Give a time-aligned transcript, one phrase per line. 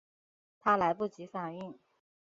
[0.63, 1.77] 她来不及反应